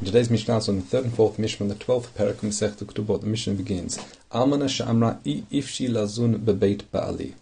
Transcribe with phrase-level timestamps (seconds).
[0.00, 2.76] In today's Mishnah is on the third and fourth Mishnah, the twelfth parak of Masech
[2.76, 3.20] Ketubot.
[3.20, 3.98] The Mishnah begins:
[4.32, 7.34] Almana she'amra ifshi lazun bebeit ba'ali,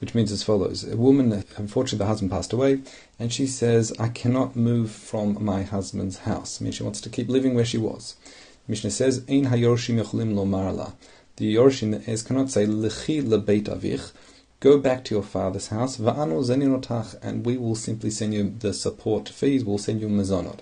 [0.00, 2.80] which means as follows: A woman, unfortunately, the husband passed away,
[3.18, 7.10] and she says, "I cannot move from my husband's house." I mean, she wants to
[7.10, 8.16] keep living where she was.
[8.64, 10.94] The Mishnah says, "Ein hayorshim yochlim lo marla.
[11.36, 14.12] The yorshim, heirs, cannot say "Lechi lebeit avich."
[14.60, 18.72] Go back to your father's house, va'anu zeninotach, and we will simply send you the
[18.72, 19.66] support fees.
[19.66, 20.60] We'll send you mezonot.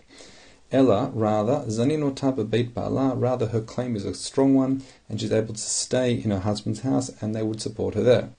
[0.75, 5.55] Ella, rather, zaninotah beit ba'ala, rather her claim is a strong one, and she's able
[5.55, 8.31] to stay in her husband's house, and they would support her there.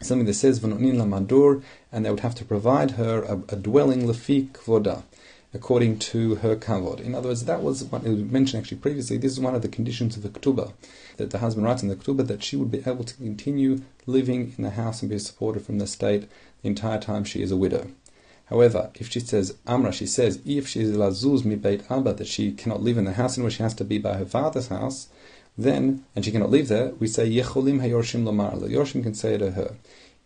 [0.00, 1.62] Something that says v'nonin la madur,
[1.92, 5.04] and they would have to provide her a, a dwelling lefik voda
[5.54, 6.98] according to her kavod.
[7.00, 9.16] In other words, that was what we mentioned actually previously.
[9.16, 10.72] This is one of the conditions of the ketubah,
[11.18, 14.54] that the husband writes in the ketubah that she would be able to continue living
[14.58, 16.28] in the house and be supported from the state
[16.62, 17.90] the entire time she is a widow.
[18.50, 22.26] However, if she says Amra, she says if she is lazuz mi beit abba, that
[22.26, 24.68] she cannot live in the house in which she has to be by her father's
[24.68, 25.08] house,
[25.56, 28.58] then and she cannot live there, we say yecholim hayorshim lomar.
[28.60, 29.76] The yorshim can say it to her,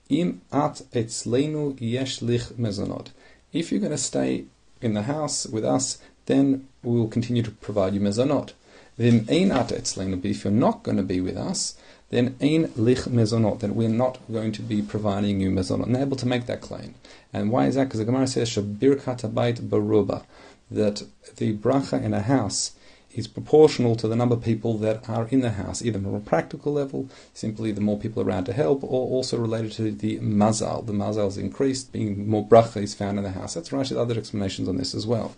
[0.09, 3.09] Im at etzleinu yesh lich mezonot.
[3.53, 4.47] If you're going to stay
[4.81, 8.53] in the house with us, then we will continue to provide you mezonot.
[8.97, 11.77] Vim ein at etzleinu, but if you're not going to be with us,
[12.15, 15.93] then ein lich mezonot, then we're not going to be providing you mezonot.
[15.93, 16.95] They're able to make that claim.
[17.33, 17.85] And why is that?
[17.85, 20.25] Because the Gemara says, Shabirkat bait baruba,
[20.71, 21.03] that
[21.37, 22.73] the bracha in a house
[23.15, 26.21] is proportional to the number of people that are in the house, either from a
[26.21, 30.85] practical level, simply the more people around to help, or also related to the mazal.
[30.87, 33.55] The mazal is increased, being more bracha is found in the house.
[33.55, 35.37] That's right, there's other explanations on this as well.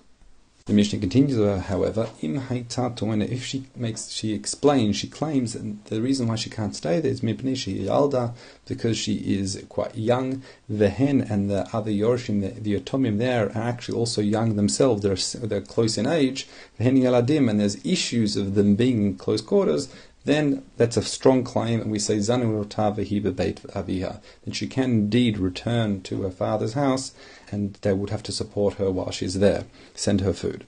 [0.67, 6.03] The Mishnah continues, uh, however, im if she makes, she explains, she claims that the
[6.03, 8.34] reason why she can't stay there is mipnei yalda,
[8.67, 10.42] because she is quite young.
[10.69, 15.03] The hen and the other yorshim, the, the there, are actually also young themselves.
[15.03, 16.48] They're they're close in age.
[16.78, 19.89] The hen yaladim, and there's issues of them being in close quarters
[20.27, 24.21] then that's a strong claim, and we say aviha.
[24.45, 27.13] Then she can indeed return to her father's house,
[27.51, 30.65] and they would have to support her while she's there, send her food.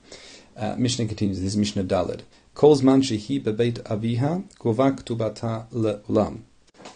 [0.56, 1.40] Uh, Mishnah continues.
[1.40, 2.22] This is Mishnah Daled.
[2.54, 6.42] Calls man shehi beit aviha govak tubata le'ulam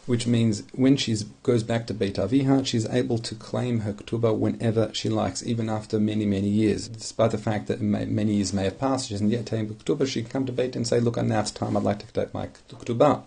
[0.06, 4.36] which means when she goes back to Beit Aviha, she's able to claim her ketubah
[4.36, 6.88] whenever she likes, even after many, many years.
[6.88, 10.06] Despite the fact that many years may have passed, she hasn't yet taken the ketubah,
[10.06, 12.34] she can come to Beit and say, look, now it's time, I'd like to take
[12.34, 13.22] my ketubah.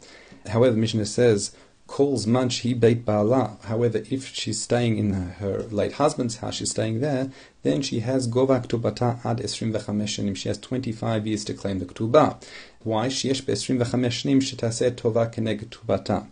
[0.48, 1.56] However, Mishnah says,
[1.88, 3.62] calls munch he beit ba'ala.
[3.66, 7.32] However, if she's staying in her late husband's house, she's staying there,
[7.64, 11.86] then she has govak tubata ad esrim v'chamesh She has 25 years to claim the
[11.86, 12.42] ketubah.
[12.84, 13.08] Why?
[13.08, 16.28] Sheyesh be'esrim v'chamesh shanim shetaseh tova keneg tubata.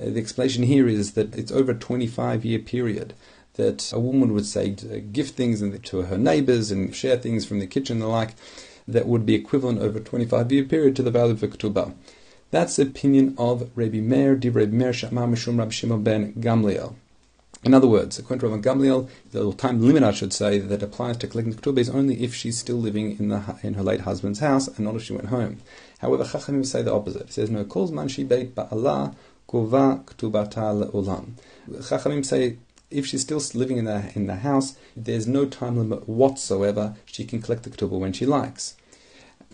[0.00, 3.14] Uh, the explanation here is that it's over a 25 year period
[3.54, 7.66] that a woman would say give things to her neighbors and share things from the
[7.66, 8.34] kitchen and the like
[8.86, 11.94] that would be equivalent over a 25 year period to the value of a ketubah.
[12.50, 16.94] That's the opinion of Rabbi Meir, Div Rabbi Meir Shamar Mishum Rabbi Shimon ben Gamliel.
[17.62, 21.18] In other words, according to Rabbi Gamliel, the time limit, I should say, that applies
[21.18, 24.40] to collecting ketubah is only if she's still living in the in her late husband's
[24.40, 25.58] house and not if she went home.
[25.98, 27.22] However, Chachamim say the opposite.
[27.22, 28.54] It says, no, calls man she beit
[29.50, 31.32] Kova ktubata le'olam.
[31.68, 32.58] Chachamim say
[32.90, 36.94] if she's still living in the in the house, there's no time limit whatsoever.
[37.06, 38.76] She can collect the ketubah when she likes.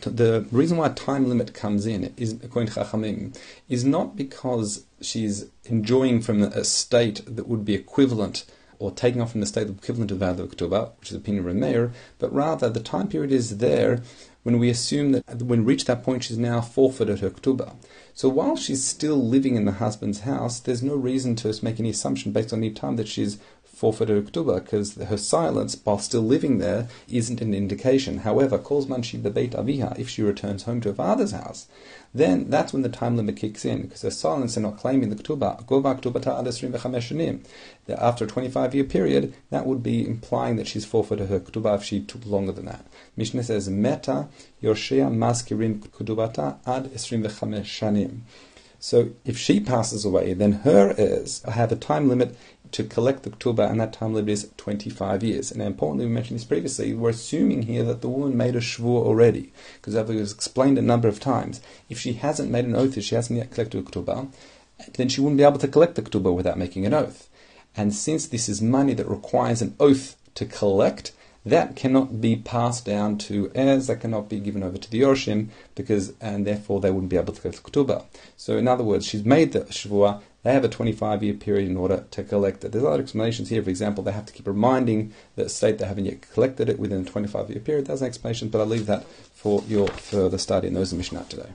[0.02, 3.34] The reason why time limit comes in is, according to Chachamim,
[3.70, 8.44] is not because she's enjoying from a state that would be equivalent
[8.78, 11.48] or taking off from the state equivalent to that of ketubah, which is the opinion
[11.48, 14.02] of Meir, but rather the time period is there
[14.46, 17.74] when we assume that when reached that point she's now forfeited her ketubah.
[18.14, 21.90] So while she's still living in the husband's house, there's no reason to make any
[21.90, 23.38] assumption based on the time that she's
[23.76, 28.18] forfeited her ketubah, because her silence while still living there isn't an indication.
[28.18, 31.66] However, calls man she bebeit aviha, if she returns home to her father's house,
[32.14, 35.16] then that's when the time limit kicks in, because her silence and not claiming the
[35.16, 36.08] ketubah, go back to
[37.88, 41.84] After a 25 year period, that would be implying that she's forfeited her ketubah if
[41.84, 42.86] she took longer than that.
[43.14, 44.28] Mishnah says, Meta
[44.62, 48.20] Yoshea Maskirim Kudubata Ad Esrim Shanim.
[48.78, 52.36] So if she passes away, then her heirs have a time limit
[52.72, 55.50] to collect the ketubah, and that time limit is 25 years.
[55.50, 59.04] And importantly, we mentioned this previously, we're assuming here that the woman made a shvua
[59.04, 62.96] already, because as was explained a number of times, if she hasn't made an oath,
[62.96, 64.28] if she hasn't yet collected the ketubah,
[64.94, 67.28] then she wouldn't be able to collect the ketubah without making an oath.
[67.76, 71.12] And since this is money that requires an oath to collect,
[71.44, 75.48] that cannot be passed down to heirs, that cannot be given over to the Yorshim,
[75.76, 78.04] because, and therefore they wouldn't be able to collect the ketubah.
[78.36, 81.76] So in other words, she's made the shvua, they have a 25 year period in
[81.76, 82.70] order to collect it.
[82.70, 83.64] There's other explanations here.
[83.64, 87.00] For example, they have to keep reminding the state they haven't yet collected it within
[87.00, 87.86] a 25 year period.
[87.86, 89.04] That's an explanation, but I'll leave that
[89.34, 90.68] for your further study.
[90.68, 91.48] And those are out today.